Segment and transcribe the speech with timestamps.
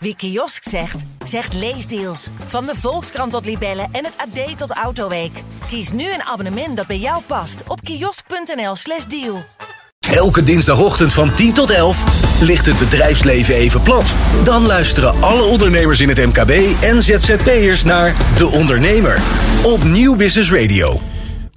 [0.00, 2.28] Wie kiosk zegt, zegt leesdeals.
[2.46, 5.42] Van de Volkskrant tot Libellen en het AD tot Autoweek.
[5.68, 9.44] Kies nu een abonnement dat bij jou past op kiosk.nl/slash deal.
[10.10, 12.04] Elke dinsdagochtend van 10 tot 11
[12.40, 14.14] ligt het bedrijfsleven even plat.
[14.44, 19.20] Dan luisteren alle ondernemers in het MKB en ZZP'ers naar De Ondernemer
[19.62, 21.07] op Nieuw Business Radio.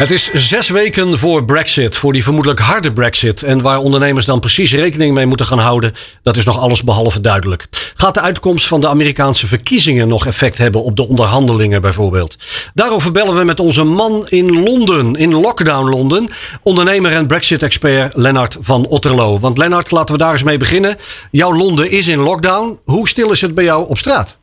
[0.01, 3.43] Het is zes weken voor Brexit, voor die vermoedelijk harde Brexit.
[3.43, 5.93] En waar ondernemers dan precies rekening mee moeten gaan houden,
[6.23, 7.67] dat is nog alles behalve duidelijk.
[7.95, 12.37] Gaat de uitkomst van de Amerikaanse verkiezingen nog effect hebben op de onderhandelingen bijvoorbeeld?
[12.73, 16.29] Daarover bellen we met onze man in Londen, in lockdown Londen,
[16.63, 19.39] ondernemer en Brexit-expert Lennart van Otterlo.
[19.39, 20.95] Want Lennart, laten we daar eens mee beginnen.
[21.31, 22.79] Jouw Londen is in lockdown.
[22.85, 24.39] Hoe stil is het bij jou op straat?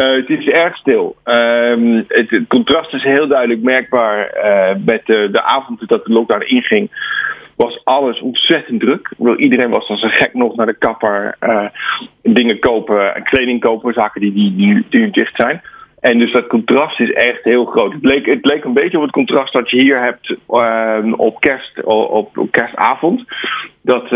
[0.00, 1.16] Uh, het is erg stil.
[1.24, 4.36] Uh, het, contrast is heel duidelijk merkbaar.
[4.44, 6.90] Uh, met de, de avond dat de lockdown inging,
[7.56, 9.12] was alles ontzettend druk.
[9.16, 11.38] Bedoel, iedereen was als een gek nog naar de kapper.
[12.22, 14.54] Dingen kopen, kleding kopen, zaken die,
[14.90, 15.62] die dicht zijn.
[16.10, 17.92] En dus dat contrast is echt heel groot.
[17.92, 21.40] Het leek, het leek een beetje op het contrast dat je hier hebt uh, op,
[21.40, 23.24] kerst, op, op, kerstavond.
[23.82, 24.10] Dat uh,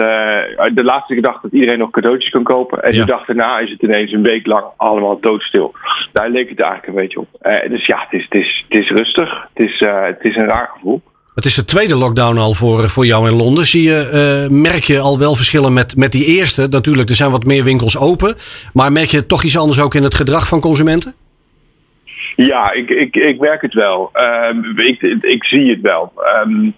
[0.75, 2.83] de laatste dag dat iedereen nog cadeautjes kan kopen.
[2.83, 3.01] En ja.
[3.01, 5.75] de dag daarna is het ineens een week lang allemaal doodstil.
[6.13, 7.29] Daar leek het eigenlijk een beetje op.
[7.43, 9.49] Uh, dus ja, het is, het, is, het is rustig.
[9.55, 11.03] Het is, het is een raar gevoel.
[11.35, 13.65] Het is de tweede lockdown al voor, voor jou in Londen.
[13.65, 16.67] Zie je, merk je al wel verschillen met, met die eerste?
[16.71, 18.35] Natuurlijk, er zijn wat meer winkels open.
[18.73, 21.15] Maar merk je toch iets anders ook in het gedrag van consumenten?
[22.47, 24.11] Ja, ik, ik, ik merk het wel.
[24.51, 26.13] Um, ik, ik zie het wel.
[26.45, 26.75] Um,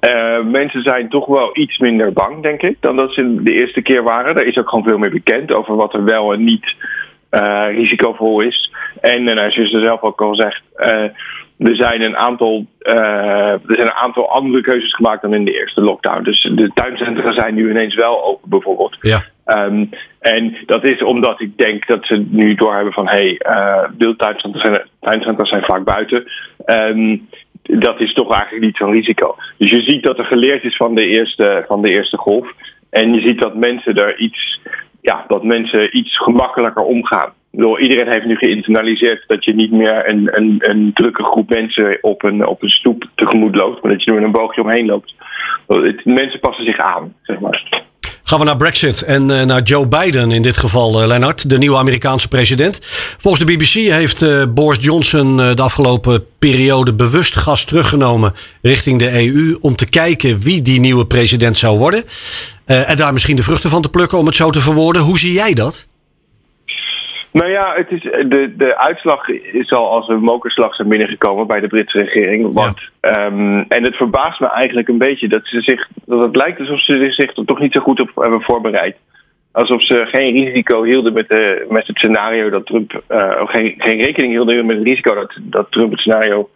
[0.00, 3.82] uh, mensen zijn toch wel iets minder bang, denk ik, dan dat ze de eerste
[3.82, 4.36] keer waren.
[4.36, 6.74] Er is ook gewoon veel meer bekend over wat er wel en niet
[7.30, 8.72] uh, risicovol is.
[9.00, 10.86] En, en als je er zelf ook al zegt, uh,
[11.58, 15.80] er zijn een aantal, er zijn een aantal andere keuzes gemaakt dan in de eerste
[15.80, 16.22] lockdown.
[16.22, 18.96] Dus de tuincentra zijn nu ineens wel open, bijvoorbeeld.
[19.00, 19.32] Ja.
[19.46, 23.40] Um, en dat is omdat ik denk dat ze nu doorhebben van hé, hey,
[23.98, 24.12] uh,
[25.00, 26.24] zijn, zijn vaak buiten.
[26.66, 27.28] Um,
[27.62, 29.36] dat is toch eigenlijk niet zo'n risico.
[29.58, 32.52] Dus je ziet dat er geleerd is van de eerste, van de eerste golf.
[32.90, 34.60] En je ziet dat mensen er iets,
[35.00, 37.32] ja, dat mensen iets gemakkelijker omgaan.
[37.78, 42.22] Iedereen heeft nu geïnternaliseerd dat je niet meer een, een, een drukke groep mensen op
[42.22, 45.14] een, op een stoep tegemoet loopt, maar dat je er een boogje omheen loopt.
[46.04, 47.83] Mensen passen zich aan, zeg maar.
[48.34, 51.58] Gaan we naar Brexit en uh, naar Joe Biden in dit geval, uh, Lennart, de
[51.58, 52.80] nieuwe Amerikaanse president.
[53.18, 59.26] Volgens de BBC heeft uh, Boris Johnson de afgelopen periode bewust gas teruggenomen richting de
[59.26, 62.04] EU om te kijken wie die nieuwe president zou worden.
[62.64, 65.02] en daar misschien de vruchten van te plukken, om het zo te verwoorden.
[65.02, 65.86] Hoe zie jij dat?
[67.34, 71.60] Nou ja, het is, de, de uitslag is al als een mokerslag zijn binnengekomen bij
[71.60, 72.52] de Britse regering.
[72.52, 73.26] Want, ja.
[73.26, 76.80] um, en het verbaast me eigenlijk een beetje dat, ze zich, dat het lijkt alsof
[76.80, 78.96] ze zich er toch niet zo goed op hebben voorbereid.
[79.52, 83.02] Alsof ze geen risico hielden met, de, met het scenario dat Trump.
[83.08, 86.50] Uh, geen, geen rekening hielden met het risico dat, dat Trump het scenario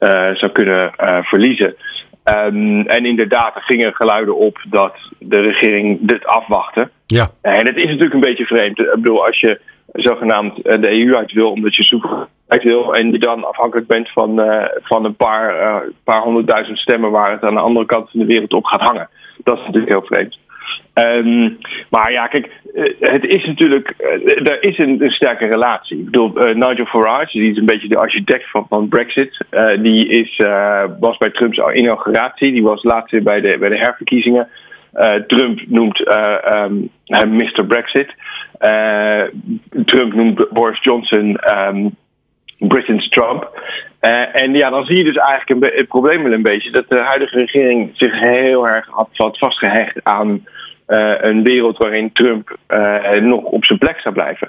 [0.00, 1.76] uh, zou kunnen uh, verliezen.
[2.24, 6.88] Um, en inderdaad, er gingen geluiden op dat de regering dit afwachtte.
[7.06, 7.30] Ja.
[7.40, 8.78] En het is natuurlijk een beetje vreemd.
[8.78, 9.60] Ik bedoel, als je
[9.92, 12.94] zogenaamd de EU uit wil, omdat je zoek uit wil.
[12.94, 17.30] En je dan afhankelijk bent van, uh, van een paar, uh, paar honderdduizend stemmen waar
[17.30, 19.08] het aan de andere kant van de wereld op gaat hangen.
[19.44, 20.38] Dat is natuurlijk heel vreemd.
[20.94, 21.58] Um,
[21.90, 22.50] maar ja, kijk,
[23.00, 23.94] het is natuurlijk.
[24.44, 25.98] Er is een, sterke relatie.
[25.98, 29.44] Ik bedoel, Nigel Farage, die is een beetje de architect van, Brexit.
[29.80, 30.36] Die is,
[31.00, 32.52] was bij Trumps inauguratie.
[32.52, 34.48] Die was laatst bij de, bij de herverkiezingen.
[35.26, 37.64] Trump noemt um, hem Mr.
[37.66, 38.14] Brexit.
[39.84, 41.96] Trump noemt Boris Johnson um,
[42.58, 43.60] Britain's Trump.
[44.00, 46.88] Uh, en ja, dan zie je dus eigenlijk een het probleem wel een beetje dat
[46.88, 49.08] de huidige regering zich heel erg had,
[49.38, 50.46] vastgehecht aan
[50.88, 52.56] uh, een wereld waarin Trump
[53.20, 54.48] nog op zijn plek zou blijven.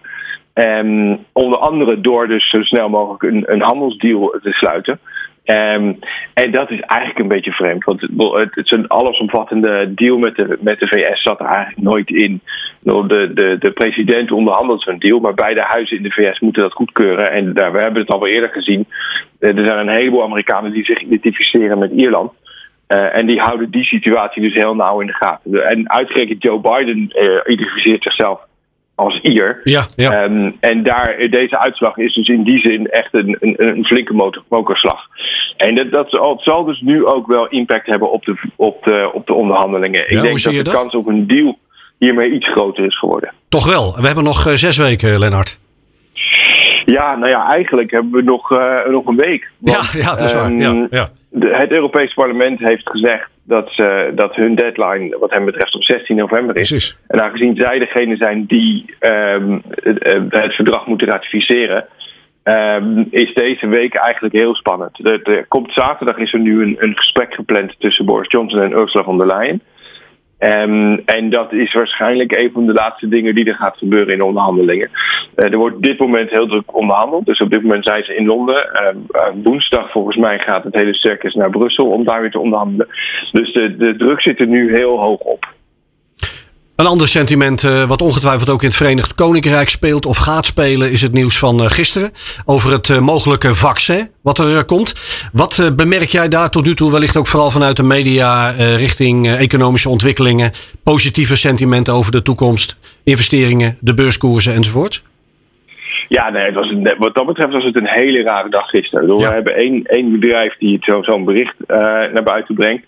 [0.54, 5.00] Um, onder andere door dus zo snel mogelijk een, een handelsdeal te sluiten.
[5.50, 6.00] Um,
[6.34, 7.84] en dat is eigenlijk een beetje vreemd.
[7.84, 12.10] Want het, het een allesomvattende deal met de, met de VS zat er eigenlijk nooit
[12.10, 12.42] in.
[12.80, 16.74] De, de, de president onderhandelt zo'n deal, maar beide huizen in de VS moeten dat
[16.74, 17.32] goedkeuren.
[17.32, 18.88] En daar, we hebben het al wel eerder gezien.
[19.40, 22.32] Er zijn een heleboel Amerikanen die zich identificeren met Ierland.
[22.88, 25.70] Uh, en die houden die situatie dus heel nauw in de gaten.
[25.70, 28.40] En uitgerekend Joe Biden uh, identificeert zichzelf
[29.00, 29.62] als Ier.
[29.64, 30.24] Ja, ja.
[30.24, 34.14] Um, en daar, deze uitslag is dus in die zin echt een, een, een flinke
[34.14, 35.02] motor, mokerslag.
[35.58, 39.10] En dat, dat zal, zal, dus nu ook wel impact hebben op de, op de,
[39.14, 40.02] op de onderhandelingen.
[40.02, 40.74] Ik ja, denk dat de dat?
[40.74, 41.58] kans op een deal
[41.98, 43.34] hiermee iets groter is geworden.
[43.50, 43.96] Toch wel.
[43.96, 45.60] We hebben nog uh, zes weken, Lennart.
[46.92, 49.50] Ja, nou ja, eigenlijk hebben we nog, uh, nog een week.
[49.58, 50.54] Want, ja, ja, dat is waar.
[50.54, 51.10] Ja, ja.
[51.30, 55.84] De, het Europees Parlement heeft gezegd dat, ze, dat hun deadline, wat hem betreft, op
[55.84, 56.70] 16 november is.
[56.70, 56.98] Precies.
[57.08, 61.86] En aangezien zij degene zijn die um, het, het, verdrag moeten ratificeren,
[62.44, 65.06] um, is deze week eigenlijk heel spannend.
[65.06, 68.72] Er, er komt zaterdag is er nu een, een gesprek gepland tussen Boris Johnson en
[68.72, 69.62] Ursula von der Leyen.
[70.40, 74.22] Um, en dat is waarschijnlijk een van de laatste dingen die er gaat gebeuren in
[74.22, 74.90] onderhandelingen.
[75.36, 77.26] Uh, er wordt op dit moment heel druk onderhandeld.
[77.26, 78.56] Dus op dit moment zijn ze in Londen.
[78.56, 82.40] Uh, uh, woensdag volgens mij gaat het hele circus naar Brussel om daar weer te
[82.40, 82.88] onderhandelen.
[83.32, 85.58] Dus de, de druk zit er nu heel hoog op.
[86.80, 90.92] Een ander sentiment, uh, wat ongetwijfeld ook in het Verenigd Koninkrijk speelt of gaat spelen,
[90.92, 92.12] is het nieuws van uh, gisteren
[92.46, 94.94] over het uh, mogelijke vaccin wat er komt.
[95.34, 99.90] Wat bemerk jij daar tot nu toe, wellicht ook vooral vanuit de media richting economische
[99.90, 100.52] ontwikkelingen,
[100.84, 105.04] positieve sentimenten over de toekomst, investeringen, de beurskoersen enzovoort?
[106.08, 109.08] Ja, nee, het was een, wat dat betreft was het een hele rare dag gisteren.
[109.08, 109.16] Ja.
[109.16, 111.56] We hebben één, één bedrijf die zo'n zo bericht
[112.14, 112.86] naar buiten brengt.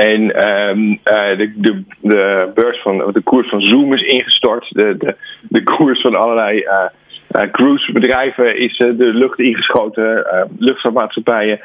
[0.00, 4.66] En um, uh, de, de, de, beurs van de koers van Zoom is ingestort.
[4.70, 5.16] De, de,
[5.48, 6.84] de koers van allerlei uh,
[7.30, 10.26] uh, cruisebedrijven is de lucht ingeschoten.
[10.58, 11.60] luchtvaartmaatschappijen.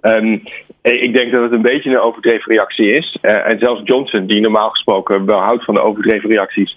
[0.00, 0.42] Um,
[0.82, 3.18] ik denk dat het een beetje een overdreven reactie is.
[3.20, 6.76] en zelfs Johnson, die normaal gesproken wel houdt van de overdreven reacties,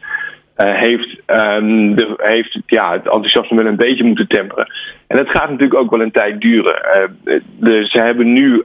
[0.56, 4.68] heeft, um, de, heeft ja, het enthousiasme wel een beetje moeten temperen.
[5.08, 6.82] En dat gaat natuurlijk ook wel een tijd duren.
[7.60, 8.62] de, ze hebben nu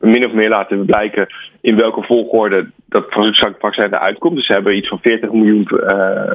[0.00, 1.26] min of meer laten blijken
[1.60, 3.06] in welke volgorde dat
[3.58, 4.36] vaccin eruit komt.
[4.36, 6.30] Dus ze hebben iets van 40 miljoen, uh,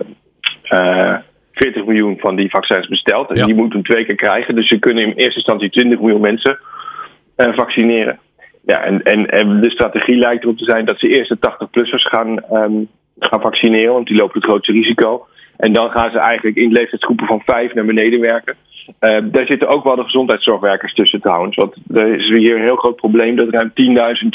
[0.72, 1.18] uh,
[1.52, 3.30] 40 miljoen van die vaccins besteld.
[3.30, 3.46] En ja.
[3.46, 4.56] die moeten twee keer krijgen.
[4.56, 6.60] Dus ze kunnen in eerste instantie 20 miljoen mensen
[7.38, 8.20] uh, vaccineren.
[8.66, 12.10] Ja, en, en, en, de strategie lijkt erop te zijn dat ze eerst de 80-plussers
[12.10, 12.88] gaan, um,
[13.20, 15.28] gaan vaccineren, want die lopen het grootste risico.
[15.58, 18.56] En dan gaan ze eigenlijk in leeftijdsgroepen van vijf naar beneden werken.
[18.88, 21.56] Uh, daar zitten ook wel de gezondheidszorgwerkers tussen trouwens.
[21.56, 23.72] Want er is hier een heel groot probleem dat ruim
[24.24, 24.28] 10.000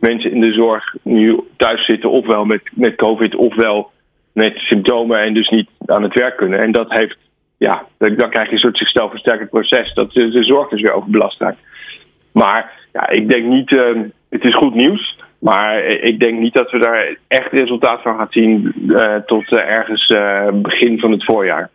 [0.00, 3.90] mensen in de zorg nu thuis zitten, ofwel met, met COVID, ofwel
[4.32, 6.60] met symptomen en dus niet aan het werk kunnen.
[6.60, 7.16] En dat heeft,
[7.56, 10.92] ja, dan, krijg je een soort zichzelf versterkend proces dat de, de zorg dus weer
[10.92, 11.60] overbelast raakt.
[12.32, 14.00] Maar ja, ik denk niet, uh,
[14.30, 15.18] het is goed nieuws.
[15.38, 20.14] Maar ik denk niet dat we daar echt resultaat van gaan zien uh, tot ergens
[20.52, 21.70] begin van het voorjaar.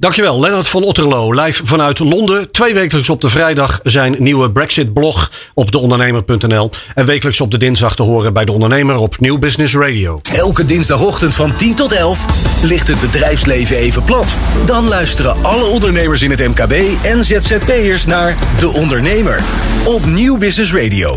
[0.00, 1.32] Dankjewel, Lennart van Otterlo.
[1.32, 2.50] Live vanuit Londen.
[2.50, 6.70] Twee wekelijks op de vrijdag zijn nieuwe Brexit-blog op deondernemer.nl.
[6.94, 10.20] En wekelijks op de dinsdag te horen bij De Ondernemer op Nieuw Business Radio.
[10.32, 12.24] Elke dinsdagochtend van 10 tot 11
[12.62, 14.34] ligt het bedrijfsleven even plat.
[14.64, 16.72] Dan luisteren alle ondernemers in het MKB
[17.02, 19.42] en ZZP'ers naar De Ondernemer
[19.84, 21.16] op Nieuw Business Radio.